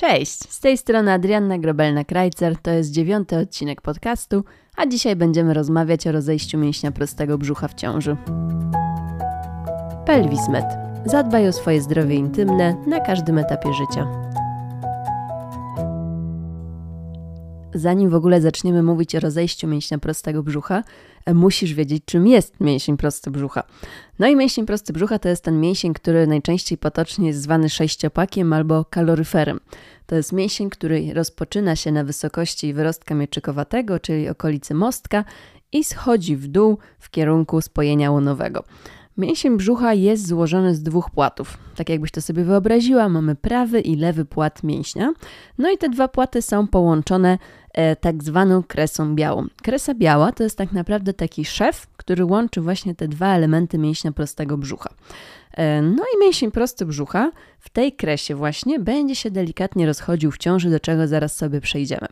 [0.00, 4.44] Cześć, z tej strony Adrianna Grobelna-Krajcer, to jest dziewiąty odcinek podcastu,
[4.76, 8.16] a dzisiaj będziemy rozmawiać o rozejściu mięśnia prostego brzucha w ciąży.
[10.06, 10.64] Pelwismed.
[11.06, 14.27] Zadbaj o swoje zdrowie intymne na każdym etapie życia.
[17.78, 20.84] Zanim w ogóle zaczniemy mówić o rozejściu mięśnia prostego brzucha,
[21.24, 23.62] e, musisz wiedzieć, czym jest mięsień prosty brzucha.
[24.18, 28.52] No i mięsień prosty brzucha to jest ten mięsień, który najczęściej potocznie jest zwany sześciopakiem
[28.52, 29.60] albo kaloryferem.
[30.06, 35.24] To jest mięsień, który rozpoczyna się na wysokości wyrostka mieczykowatego, czyli okolicy mostka
[35.72, 38.64] i schodzi w dół w kierunku spojenia łonowego.
[39.18, 41.58] Mięsień brzucha jest złożony z dwóch płatów.
[41.76, 45.12] Tak jakbyś to sobie wyobraziła, mamy prawy i lewy płat mięśnia.
[45.58, 47.38] No i te dwa płaty są połączone
[47.72, 49.46] e, tak zwaną kresą białą.
[49.62, 54.12] Kresa biała to jest tak naprawdę taki szef, który łączy właśnie te dwa elementy mięśnia
[54.12, 54.90] prostego brzucha.
[55.52, 60.38] E, no i mięsień prosty brzucha w tej kresie właśnie będzie się delikatnie rozchodził w
[60.38, 62.08] ciąży, do czego zaraz sobie przejdziemy.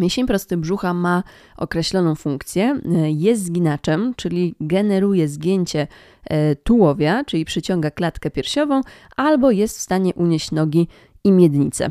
[0.00, 1.22] Mięsień prosty brzucha ma
[1.56, 2.80] określoną funkcję.
[2.84, 5.86] E, jest zginaczem, czyli generuje zgięcie
[6.24, 8.80] e, tułowia, czyli przyciąga klatkę piersiową,
[9.16, 10.88] albo jest w stanie unieść nogi
[11.24, 11.90] i miednicę.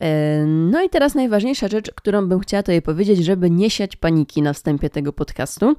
[0.00, 4.42] E, no i teraz najważniejsza rzecz, którą bym chciała tutaj powiedzieć, żeby nie siać paniki
[4.42, 5.76] na wstępie tego podcastu.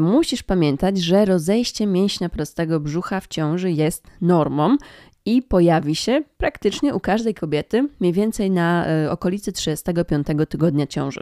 [0.00, 4.76] Musisz pamiętać, że rozejście mięśnia prostego brzucha w ciąży jest normą
[5.26, 11.20] i pojawi się praktycznie u każdej kobiety mniej więcej na e, okolicy 35 tygodnia ciąży.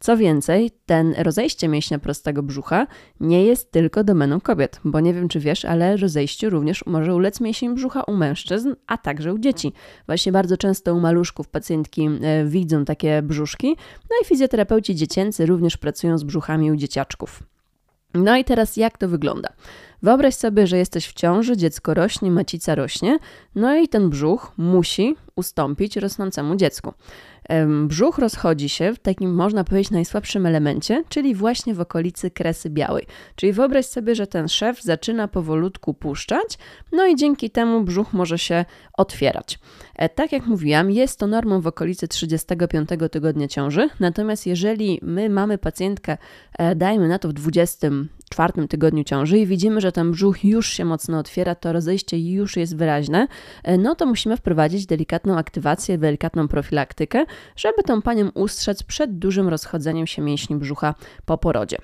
[0.00, 2.86] Co więcej, ten rozejście mięśnia prostego brzucha
[3.20, 7.40] nie jest tylko domeną kobiet, bo nie wiem czy wiesz, ale rozejściu również może ulec
[7.40, 9.72] mięsień brzucha u mężczyzn, a także u dzieci.
[10.06, 13.76] Właśnie bardzo często u maluszków pacjentki e, widzą takie brzuszki,
[14.10, 17.42] no i fizjoterapeuci dziecięcy również pracują z brzuchami u dzieciaczków.
[18.16, 19.48] No i teraz jak to wygląda?
[20.02, 23.18] Wyobraź sobie, że jesteś w ciąży, dziecko rośnie, macica rośnie,
[23.54, 26.92] no i ten brzuch musi ustąpić rosnącemu dziecku.
[27.86, 33.06] Brzuch rozchodzi się w takim, można powiedzieć, najsłabszym elemencie, czyli właśnie w okolicy kresy białej.
[33.36, 36.58] Czyli wyobraź sobie, że ten szef zaczyna powolutku puszczać,
[36.92, 39.58] no i dzięki temu brzuch może się otwierać.
[39.96, 45.28] E, tak jak mówiłam, jest to normą w okolicy 35 tygodnia ciąży, natomiast jeżeli my
[45.28, 46.18] mamy pacjentkę,
[46.58, 47.90] e, dajmy na to w 20
[48.36, 52.56] czwartym tygodniu ciąży i widzimy, że ten brzuch już się mocno otwiera, to rozejście już
[52.56, 53.28] jest wyraźne,
[53.62, 57.24] e, no to musimy wprowadzić delikatną aktywację, delikatną profilaktykę,
[57.56, 60.94] żeby tą panią ustrzec przed dużym rozchodzeniem się mięśni brzucha
[61.26, 61.78] po porodzie.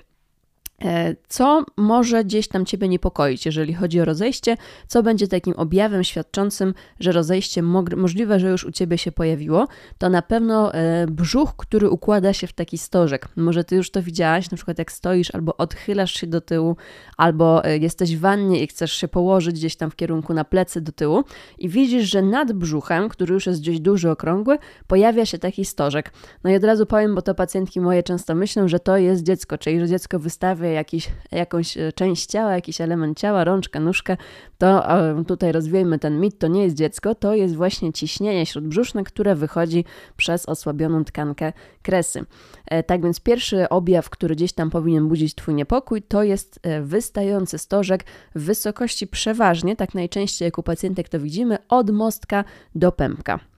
[0.83, 4.57] E, co może gdzieś tam Ciebie niepokoić, jeżeli chodzi o rozejście?
[4.87, 7.61] Co będzie takim objawem świadczącym, że rozejście
[7.95, 9.67] możliwe, że już u Ciebie się pojawiło?
[9.97, 13.27] To na pewno e, brzuch, który układa się w taki stożek.
[13.35, 16.75] Może Ty już to widziałaś, na przykład jak stoisz albo odchylasz się do tyłu,
[17.17, 20.81] albo e, jesteś w wannie i chcesz się położyć gdzieś tam w kierunku na plecy
[20.81, 21.23] do tyłu
[21.57, 24.57] i widzisz, że nad brzuchem, który już jest gdzieś duży, okrągły,
[24.87, 26.11] pojawia się taki stożek.
[26.43, 29.57] No i od razu powiem, bo to pacjentki moje często myślą, że to jest dziecko,
[29.57, 34.17] czyli że dziecko wystawia jakiś, jakąś e, część ciała, jakiś element ciała, rączkę, nóżkę,
[34.57, 34.83] to
[35.27, 39.85] tutaj rozwiejmy ten mit, to nie jest dziecko, to jest właśnie ciśnienie śródbrzuszne, które wychodzi
[40.17, 42.25] przez osłabioną tkankę kresy.
[42.65, 46.81] E, tak więc pierwszy objaw, który gdzieś tam powinien budzić Twój niepokój, to jest e,
[46.81, 48.03] wystający stożek
[48.35, 52.43] w wysokości przeważnie, tak najczęściej jak u pacjentek to widzimy, od mostka
[52.75, 53.52] do pępka.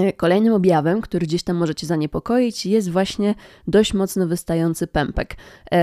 [0.00, 3.34] E, kolejnym objawem, który gdzieś tam może Cię zaniepokoić, jest właśnie
[3.68, 5.36] dość mocno wystający pępek.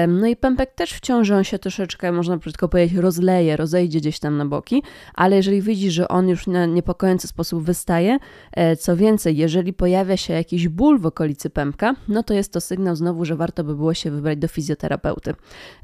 [0.07, 4.19] No i pępek też w ciąży on się troszeczkę, można brzydko powiedzieć, rozleje, rozejdzie gdzieś
[4.19, 4.83] tam na boki,
[5.13, 8.17] ale jeżeli widzisz, że on już na niepokojący sposób wystaje,
[8.51, 12.61] e, co więcej, jeżeli pojawia się jakiś ból w okolicy pępka, no to jest to
[12.61, 15.33] sygnał znowu, że warto by było się wybrać do fizjoterapeuty.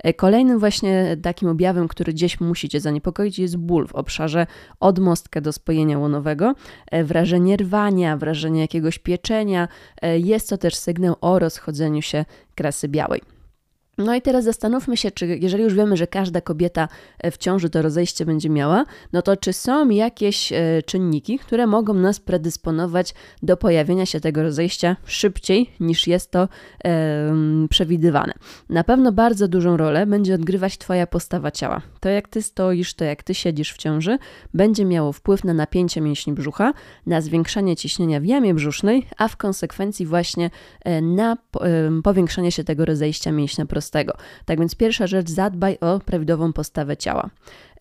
[0.04, 4.48] E, kolejnym właśnie takim objawem, który gdzieś musi Cię zaniepokoić, jest ból w obszarze
[4.80, 6.56] od mostka do spojenia łonowego,
[7.04, 9.68] wrażenie rwania, wrażenie jakiegoś pieczenia.
[10.02, 12.26] E, jest to też sygnał o rozchodzeniu się
[12.56, 13.33] krasy białej.
[13.98, 16.88] No i teraz zastanówmy się, czy jeżeli już wiemy, że każda kobieta
[17.20, 21.68] e, w ciąży to rozejście będzie miała, no to czy są jakieś e, czynniki, które
[21.68, 26.48] mogą nas predysponować do pojawienia się tego rozejścia szybciej niż jest to
[26.86, 27.34] e,
[27.70, 28.34] przewidywane.
[28.70, 31.82] Na pewno bardzo dużą rolę będzie odgrywać Twoja postawa ciała.
[32.00, 34.18] To jak Ty stoisz, to jak Ty siedzisz w ciąży,
[34.54, 36.74] będzie miało wpływ na napięcie mięśni brzucha,
[37.06, 40.50] na zwiększanie ciśnienia w jamie brzusznej, a w konsekwencji właśnie
[40.86, 41.38] e, na e,
[42.04, 44.14] powiększenie się tego rozejścia mięśnia prostego prostego.
[44.46, 47.30] Tak więc pierwsza rzecz, zadbaj o prawidłową postawę ciała.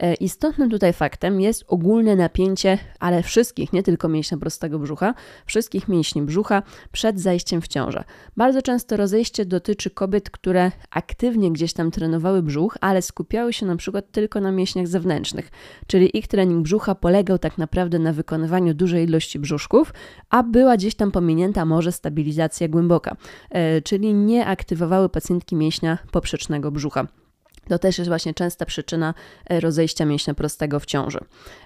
[0.01, 5.15] E, istotnym tutaj faktem jest ogólne napięcie, ale wszystkich, nie tylko mięśnia prostego brzucha,
[5.47, 6.63] wszystkich mięśni brzucha
[6.93, 8.05] przed zajściem w ciążę.
[8.37, 13.77] Bardzo często rozejście dotyczy kobiet, które aktywnie gdzieś tam trenowały brzuch, ale skupiały się na
[13.77, 15.51] przykład tylko na mięśniach zewnętrznych,
[15.87, 19.95] czyli ich trening brzucha polegał tak naprawdę na wykonywaniu dużej ilości brzuszków,
[20.31, 23.17] a była gdzieś tam pominięta może stabilizacja głęboka,
[23.51, 27.07] e, czyli nie aktywowały pacjentki mięśnia poprzecznego brzucha.
[27.69, 29.15] To też jest właśnie częsta przyczyna
[29.47, 31.19] e, rozejścia mięśnia prostego w ciąży.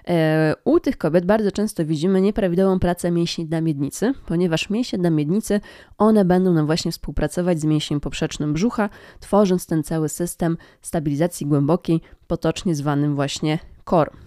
[0.07, 5.09] E, u tych kobiet bardzo często widzimy nieprawidłową pracę mięśni na miednicy, ponieważ mięśnie na
[5.09, 5.61] miednicy,
[5.97, 8.89] one będą nam właśnie współpracować z mięśniem poprzecznym brzucha,
[9.19, 14.26] tworząc ten cały system stabilizacji głębokiej, potocznie zwanym właśnie KOR.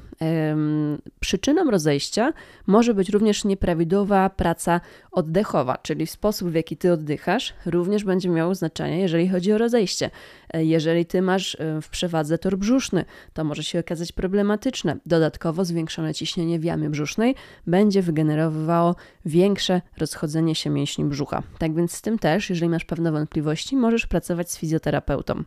[1.21, 2.33] Przyczyną rozejścia
[2.67, 4.81] może być również nieprawidłowa praca
[5.13, 10.11] oddechowa, czyli sposób, w jaki ty oddychasz, również będzie miało znaczenie, jeżeli chodzi o rozejście.
[10.55, 14.97] E, jeżeli ty masz e, w przewadze tor brzuszny, to może się okazać problematyczne.
[15.07, 17.35] Dodatkowo zwiększone ciśnienie w jamie brzusznej
[17.67, 21.43] będzie wygenerowywało większe rozchodzenie się mięśni brzucha.
[21.59, 25.45] Tak więc z tym też, jeżeli masz pewne wątpliwości, możesz pracować z fizjoterapeutą.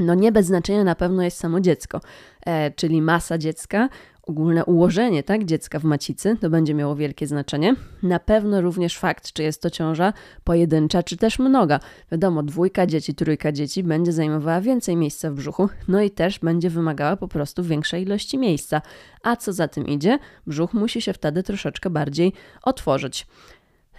[0.00, 2.00] No nie bez znaczenia na pewno jest samo dziecko,
[2.46, 3.88] e, czyli masa dziecka,
[4.22, 7.74] ogólne ułożenie tak, dziecka w macicy, to będzie miało wielkie znaczenie.
[8.02, 10.12] Na pewno również fakt, czy jest to ciąża
[10.44, 11.80] pojedyncza, czy też mnoga.
[12.12, 16.70] Wiadomo, dwójka dzieci, trójka dzieci będzie zajmowała więcej miejsca w brzuchu, no i też będzie
[16.70, 18.82] wymagała po prostu większej ilości miejsca.
[19.22, 22.32] A co za tym idzie, brzuch musi się wtedy troszeczkę bardziej
[22.62, 23.26] otworzyć.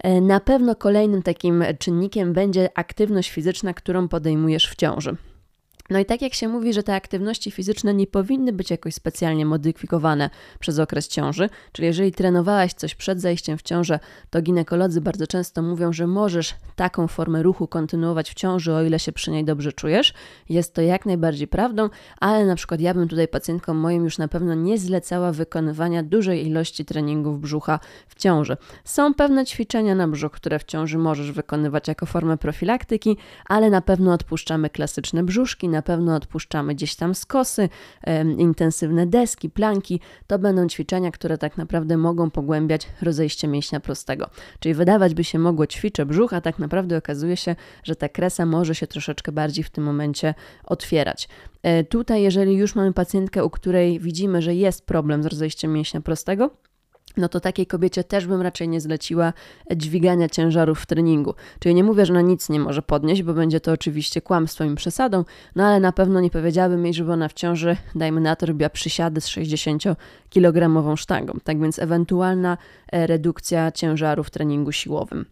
[0.03, 5.15] E, na pewno kolejnym takim czynnikiem będzie aktywność fizyczna, którą podejmujesz w ciąży.
[5.91, 9.45] No i tak jak się mówi, że te aktywności fizyczne nie powinny być jakoś specjalnie
[9.45, 10.29] modyfikowane
[10.59, 13.99] przez okres ciąży, czyli jeżeli trenowałaś coś przed zajściem w ciążę,
[14.29, 18.99] to ginekolodzy bardzo często mówią, że możesz taką formę ruchu kontynuować w ciąży, o ile
[18.99, 20.13] się przy niej dobrze czujesz.
[20.49, 21.89] Jest to jak najbardziej prawdą,
[22.19, 26.47] ale na przykład ja bym tutaj pacjentkom moim już na pewno nie zlecała wykonywania dużej
[26.47, 28.57] ilości treningów brzucha w ciąży.
[28.83, 33.81] Są pewne ćwiczenia na brzuch, które w ciąży możesz wykonywać jako formę profilaktyki, ale na
[33.81, 37.69] pewno odpuszczamy klasyczne brzuszki, na pewno odpuszczamy gdzieś tam skosy,
[38.38, 40.00] intensywne deski, planki.
[40.28, 44.30] To będą ćwiczenia, które tak naprawdę mogą pogłębiać rozejście mięśnia prostego.
[44.60, 48.45] Czyli wydawać by się mogło ćwiczę brzuch, a tak naprawdę okazuje się, że ta kresa
[48.45, 50.33] może się troszeczkę bardziej w tym momencie
[50.63, 51.30] otwierać.
[51.63, 56.01] E, tutaj, jeżeli już mamy pacjentkę, u której widzimy, że jest problem z rozejściem mięśnia
[56.01, 56.50] prostego,
[57.18, 59.34] no to takiej kobiecie też bym raczej nie zleciła
[59.75, 61.34] dźwigania ciężarów w treningu.
[61.60, 64.75] Czyli nie mówię, że ona nic nie może podnieść, bo będzie to oczywiście kłamstwem i
[64.75, 65.25] przesadą,
[65.56, 68.69] no ale na pewno nie powiedziałabym jej, żeby ona w ciąży, dajmy na to, robiła
[68.69, 71.34] przysiady z 60-kilogramową sztangą.
[71.44, 72.58] Tak więc ewentualna
[72.92, 75.25] e, redukcja ciężaru w treningu siłowym.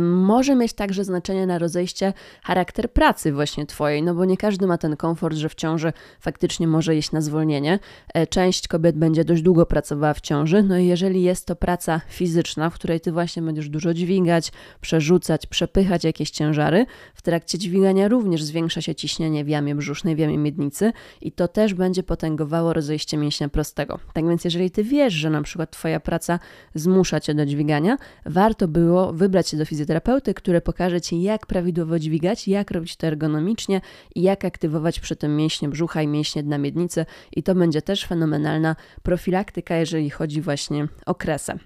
[0.00, 2.12] Może mieć także znaczenie na rozejście
[2.42, 6.66] charakter pracy właśnie Twojej, no bo nie każdy ma ten komfort, że w ciąży faktycznie
[6.66, 7.78] może iść na zwolnienie.
[8.14, 12.00] E, część kobiet będzie dość długo pracowała w ciąży, no i jeżeli jest to praca
[12.08, 18.08] fizyczna, w której Ty właśnie będziesz dużo dźwigać, przerzucać, przepychać jakieś ciężary, w trakcie dźwigania
[18.08, 22.72] również zwiększa się ciśnienie w jamie brzusznej, w jamie miednicy i to też będzie potęgowało
[22.72, 23.98] rozejście mięśnia prostego.
[24.12, 26.38] Tak więc jeżeli Ty wiesz, że na przykład Twoja praca
[26.74, 27.96] zmusza Cię do dźwigania,
[28.26, 33.06] warto było wybrać się do fizjoterapeuty, który pokaże Ci, jak prawidłowo dźwigać, jak robić to
[33.06, 33.80] ergonomicznie
[34.14, 37.06] i jak aktywować przy tym mięśnie brzucha i mięśnie dna miednicy.
[37.32, 41.58] I to będzie też fenomenalna profilaktyka, jeżeli chodzi właśnie o kresę.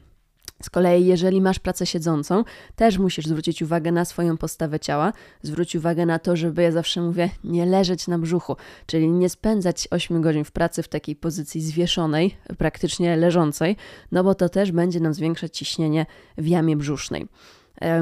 [0.63, 2.45] Z kolei, jeżeli masz pracę siedzącą,
[2.77, 5.13] też musisz zwrócić uwagę na swoją postawę ciała,
[5.43, 8.57] zwróć uwagę na to, żeby, ja zawsze mówię, nie leżeć na brzuchu,
[8.87, 13.77] czyli nie spędzać 8 godzin w pracy w takiej pozycji zwieszonej, praktycznie leżącej,
[14.13, 16.07] no bo to też będzie nam zwiększać ciśnienie
[16.39, 17.29] w jamie brzusznej.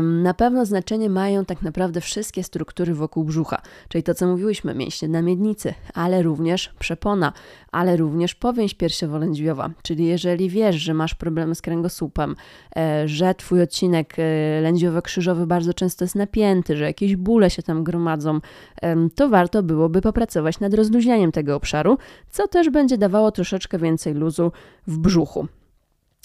[0.03, 5.09] Na pewno znaczenie mają tak naprawdę wszystkie struktury wokół brzucha, czyli to, co mówiłyśmy, mięśnie
[5.09, 7.33] na miednicy, ale również przepona,
[7.73, 12.37] ale również powięź piersiowo-lędźwiowa, czyli jeżeli wiesz, że masz problemy z kręgosłupem,
[12.77, 14.23] e, że twój odcinek e,
[14.63, 18.41] lędźwiowo-krzyżowy bardzo często jest napięty, że jakieś bóle się tam gromadzą,
[19.15, 21.99] to warto byłoby popracować nad rozluźnianiem tego obszaru,
[22.31, 24.53] co też będzie dawało troszeczkę więcej luzu
[24.87, 25.49] w brzuchu.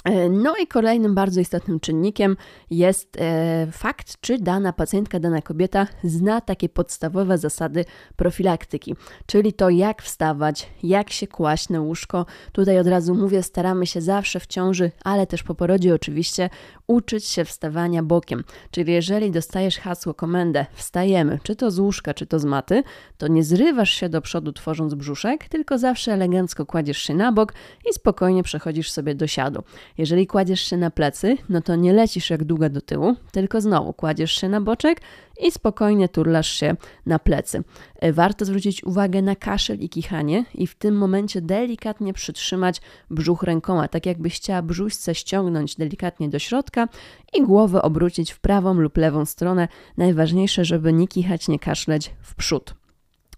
[0.03, 2.37] E, no i kolejnym bardzo istotnym czynnikiem
[2.69, 7.85] jest e, fakt, czy dana pacjentka, dana kobieta zna takie podstawowe zasady
[8.15, 12.25] profilaktyki, czyli to jak wstawać, jak się kłaść na łóżko.
[12.51, 16.49] Tutaj od razu mówię, staramy się zawsze w ciąży, ale też po porodzie oczywiście,
[16.87, 18.43] uczyć się wstawania bokiem.
[18.71, 22.83] Czyli jeżeli dostajesz hasło, komendę wstajemy, czy to z łóżka, czy to z maty,
[23.17, 27.53] to nie zrywasz się do przodu tworząc brzuszek, tylko zawsze elegancko kładziesz się na bok
[27.89, 29.63] i spokojnie przechodzisz sobie do siadu.
[29.97, 33.93] Jeżeli kładziesz się na plecy, no to nie lecisz jak długo do tyłu, tylko znowu
[33.93, 35.01] kładziesz się na boczek
[35.41, 36.75] i spokojnie turlasz się
[37.05, 37.63] na plecy.
[37.99, 43.43] E, warto zwrócić uwagę na kaszel i kichanie i w tym momencie delikatnie przytrzymać brzuch
[43.43, 46.87] rękoma, tak jakbyś chciała brzuszce ściągnąć delikatnie do środka
[47.33, 49.67] i głowę obrócić w prawą lub lewą stronę.
[49.97, 52.86] Najważniejsze, żeby nie kichać, nie kaszleć w przód.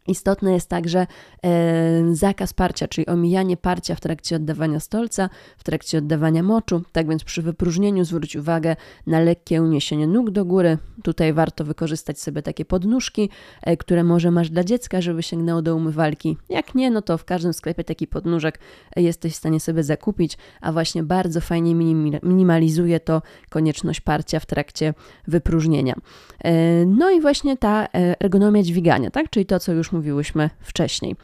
[0.08, 1.08] Istotne jest także
[1.46, 6.82] e, zakaz parcia, czyli omijanie parcia w trakcie oddawania stolca, w trakcie oddawania moczu.
[6.92, 8.76] Tak więc przy wypróżnieniu zwróć uwagę
[9.08, 10.78] na lekkie uniesienie nóg do góry.
[11.04, 13.30] Tutaj warto wykorzystać sobie takie podnóżki,
[13.62, 16.38] e, które może masz dla dziecka, żeby sięgnęło do umywalki.
[16.50, 18.60] Jak nie, no to w każdym sklepie taki podnóżek
[18.96, 21.76] e, jesteś w stanie sobie zakupić, a właśnie bardzo fajnie
[22.24, 24.94] minimalizuje to konieczność parcia w trakcie
[25.28, 25.94] wypróżnienia.
[26.86, 29.30] No i właśnie ta ergonomia dźwigania, tak?
[29.30, 31.16] czyli to, co już mówiłyśmy wcześniej.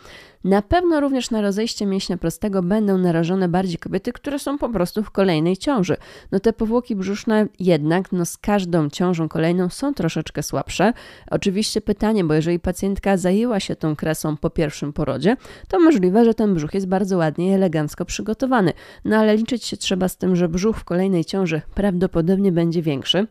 [0.43, 5.03] Na pewno również na rozejście mięśnia prostego będą narażone bardziej kobiety, które są po prostu
[5.03, 5.97] w kolejnej ciąży.
[6.31, 10.93] No te powłoki brzuszne jednak no z każdą ciążą kolejną są troszeczkę słabsze.
[11.31, 16.33] Oczywiście pytanie, bo jeżeli pacjentka zajęła się tą kresą po pierwszym porodzie, to możliwe, że
[16.33, 18.73] ten brzuch jest bardzo ładnie i elegancko przygotowany.
[19.05, 23.27] No ale liczyć się trzeba z tym, że brzuch w kolejnej ciąży prawdopodobnie będzie większy.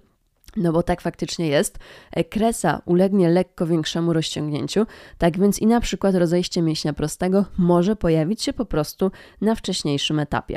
[0.56, 1.78] No bo tak faktycznie jest.
[2.12, 4.86] E, kresa ulegnie lekko większemu rozciągnięciu,
[5.18, 10.18] tak więc i na przykład rozejście mięśnia prostego może pojawić się po prostu na wcześniejszym
[10.18, 10.56] etapie.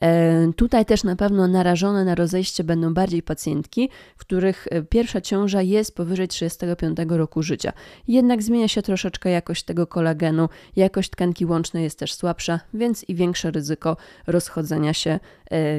[0.00, 5.20] E, tutaj też na pewno narażone na rozejście będą bardziej pacjentki, w których e, pierwsza
[5.20, 7.72] ciąża jest powyżej 35 roku życia.
[8.08, 13.14] Jednak zmienia się troszeczkę jakość tego kolagenu, jakość tkanki łącznej jest też słabsza, więc i
[13.14, 13.96] większe ryzyko
[14.26, 15.20] rozchodzenia się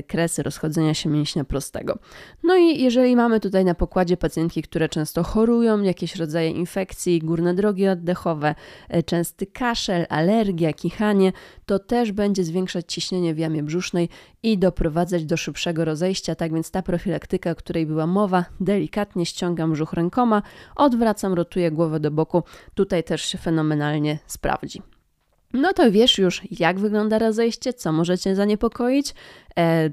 [0.07, 1.99] kresy, rozchodzenia się mięśnia prostego.
[2.43, 7.53] No i jeżeli mamy tutaj na pokładzie pacjentki, które często chorują, jakieś rodzaje infekcji, górne
[7.53, 8.55] drogi oddechowe,
[8.89, 11.31] e, częsty kaszel, alergia, kichanie,
[11.65, 14.09] to też będzie zwiększać ciśnienie w jamie brzusznej
[14.43, 16.35] i doprowadzać do szybszego rozejścia.
[16.35, 20.41] Tak więc ta profilaktyka, o której była mowa, delikatnie ściągam brzuch rękoma,
[20.75, 22.43] odwracam, rotuję głowę do boku,
[22.73, 24.81] tutaj też się fenomenalnie sprawdzi.
[25.53, 29.13] No to wiesz już, jak wygląda rozejście, co możecie zaniepokoić,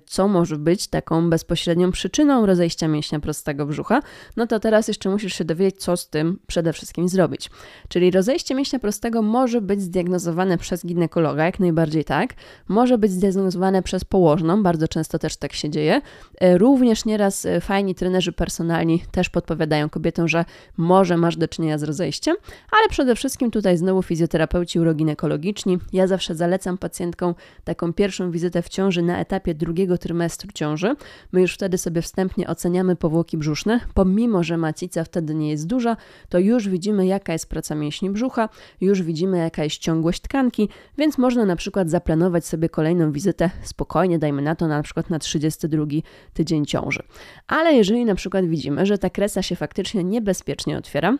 [0.07, 4.01] co może być taką bezpośrednią przyczyną rozejścia mięśnia prostego brzucha,
[4.37, 7.51] no to teraz jeszcze musisz się dowiedzieć, co z tym przede wszystkim zrobić.
[7.89, 12.35] Czyli rozejście mięśnia prostego może być zdiagnozowane przez ginekologa, jak najbardziej tak,
[12.69, 16.01] może być zdiagnozowane przez położną, bardzo często też tak się dzieje.
[16.41, 20.45] E, również nieraz e, fajni trenerzy personalni też podpowiadają kobietom, że
[20.77, 22.37] może masz do czynienia z rozejściem,
[22.79, 25.79] ale przede wszystkim tutaj znowu fizjoterapeuci uroginekologiczni.
[25.93, 30.97] Ja zawsze zalecam pacjentkom taką pierwszą wizytę w ciąży na etapie etapie drugiego trymestru ciąży.
[31.33, 33.81] My już wtedy sobie wstępnie oceniamy powłoki brzuszne.
[33.95, 35.97] Pomimo, że macica wtedy nie jest duża,
[36.29, 38.49] to już widzimy, jaka jest praca mięśni brzucha,
[38.81, 40.69] już widzimy, jaka jest ciągłość tkanki,
[40.99, 45.19] więc można na przykład zaplanować sobie kolejną wizytę spokojnie, dajmy na to na przykład na
[45.19, 45.87] 32
[46.35, 47.03] tydzień ciąży.
[47.47, 51.19] Ale jeżeli na przykład widzimy, że ta kresa się faktycznie niebezpiecznie otwiera,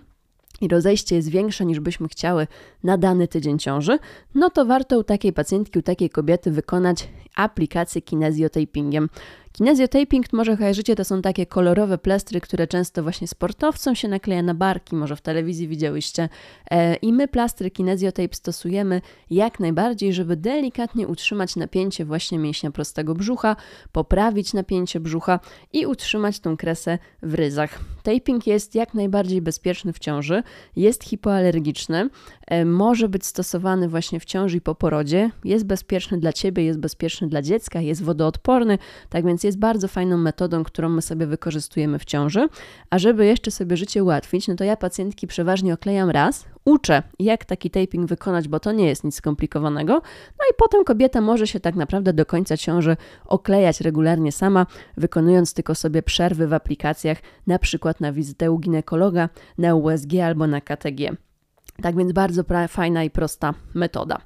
[0.63, 2.47] i rozejście jest większe niż byśmy chciały
[2.85, 3.99] na dany tydzień ciąży,
[4.35, 9.09] no to warto u takiej pacjentki, u takiej kobiety wykonać aplikację kinezjotapingiem.
[9.53, 14.55] Kinezjotaping, może kojarzycie, to są takie kolorowe plastry, które często właśnie sportowcom się nakleja na
[14.55, 16.29] barki, może w telewizji widziałyście.
[16.71, 23.15] E, I my plastry kinezjotape stosujemy jak najbardziej, żeby delikatnie utrzymać napięcie właśnie mięśnia prostego
[23.15, 23.57] brzucha,
[23.93, 25.41] poprawić napięcie brzucha
[25.73, 27.81] i utrzymać tą kresę w ryzach.
[28.03, 30.43] Taping jest jak najbardziej bezpieczny w ciąży,
[30.77, 32.09] jest hipoalergiczny,
[32.65, 37.29] może być stosowany właśnie w ciąży i po porodzie, jest bezpieczny dla Ciebie, jest bezpieczny
[37.29, 38.79] dla dziecka, jest wodoodporny,
[39.09, 42.49] tak więc jest bardzo fajną metodą, którą my sobie wykorzystujemy w ciąży.
[42.91, 47.45] A żeby jeszcze sobie życie ułatwić, no to ja pacjentki przeważnie oklejam raz, uczę, jak
[47.45, 49.93] taki taping wykonać, bo to nie jest nic skomplikowanego.
[50.39, 54.67] No i potem kobieta może się tak naprawdę do końca ciąży oklejać regularnie sama,
[54.97, 59.29] wykonując tylko sobie przerwy w aplikacjach, na przykład na wizytę u ginekologa,
[59.59, 61.17] na USG albo na KTG.
[61.83, 64.21] Tak więc bardzo fajna i prosta metoda.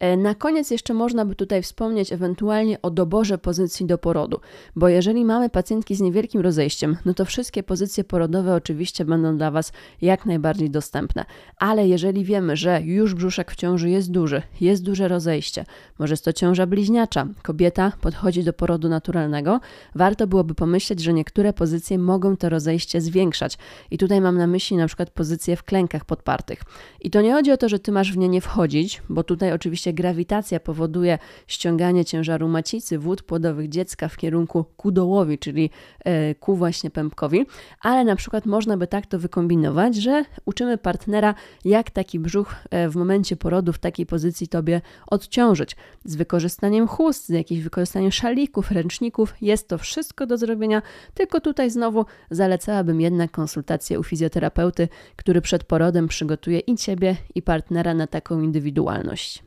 [0.00, 4.40] E, na koniec jeszcze można by tutaj wspomnieć ewentualnie o doborze pozycji do porodu,
[4.76, 9.50] bo jeżeli mamy pacjentki z niewielkim rozejściem, no to wszystkie pozycje porodowe oczywiście będą dla
[9.50, 9.72] Was
[10.02, 11.24] jak najbardziej dostępne.
[11.58, 15.64] Ale jeżeli wiemy, że już brzuszek w ciąży jest duży, jest duże rozejście,
[15.98, 19.60] może jest to ciąża bliźniacza, kobieta podchodzi do porodu naturalnego,
[19.94, 23.58] warto byłoby pomyśleć, że niektóre pozycje mogą to rozejście zwiększać.
[23.90, 26.62] I tutaj mam na myśli na przykład pozycje w klękach podpartych.
[27.00, 29.52] I to nie chodzi o to, że Ty masz w nie nie wchodzić, bo tutaj
[29.52, 35.70] oczywiście oczywiście grawitacja powoduje ściąganie ciężaru macicy, wód płodowych dziecka w kierunku ku dołowi, czyli
[36.04, 37.46] e, ku właśnie pępkowi,
[37.80, 42.88] ale na przykład można by tak to wykombinować, że uczymy partnera, jak taki brzuch e,
[42.88, 45.76] w momencie porodu w takiej pozycji tobie odciążyć.
[46.04, 50.82] Z wykorzystaniem chust, z jakimś wykorzystaniem szalików, ręczników, jest to wszystko do zrobienia,
[51.14, 57.42] tylko tutaj znowu zalecałabym jednak konsultację u fizjoterapeuty, który przed porodem przygotuje i ciebie, i
[57.42, 59.44] partnera na taką indywidualność.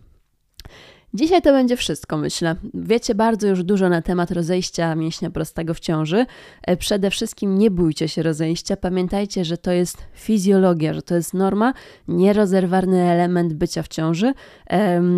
[1.18, 2.56] Dzisiaj to będzie wszystko, myślę.
[2.74, 6.26] Wiecie bardzo już dużo na temat rozejścia mięśnia prostego w ciąży.
[6.64, 8.78] E, przede wszystkim nie bójcie się rozejścia.
[8.78, 11.74] Pamiętajcie, że to jest fizjologia, że to jest norma,
[12.08, 14.34] nierozerwalny element bycia w ciąży.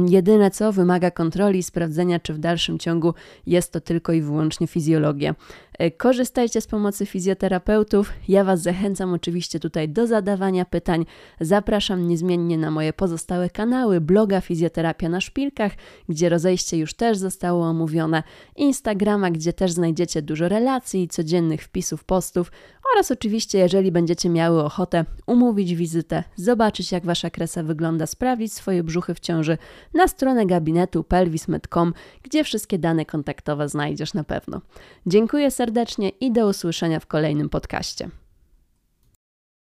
[0.09, 3.13] Jedyne co wymaga kontroli i sprawdzenia, czy w dalszym ciągu
[3.47, 5.35] jest to tylko i wyłącznie fizjologia.
[5.79, 8.13] E, korzystajcie z pomocy fizjoterapeutów.
[8.27, 11.05] Ja Was zachęcam oczywiście tutaj do zadawania pytań.
[11.41, 15.71] Zapraszam niezmiennie na moje pozostałe kanały, bloga Fizjoterapia na Szpilkach,
[16.09, 18.23] gdzie rozejście już też zostało omówione,
[18.55, 22.51] Instagrama, gdzie też znajdziecie dużo relacji, codziennych wpisów, postów
[22.93, 28.83] oraz oczywiście, jeżeli będziecie miały ochotę umówić wizytę, zobaczyć jak Wasza kresa wygląda, sprawdzić swoje
[28.83, 29.57] brzuchy w ciąży
[29.93, 31.93] na stronę gabinetu pelvismed.com,
[32.23, 34.61] gdzie wszystkie dane kontaktowe znajdziesz na pewno.
[35.05, 38.09] Dziękuję serdecznie i do usłyszenia w kolejnym podcaście.